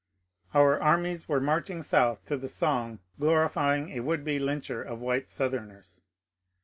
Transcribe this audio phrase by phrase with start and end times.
[0.55, 5.29] Our armies were marching South to the ^^song glorifying a would be lyncher of white
[5.29, 6.01] Southerners.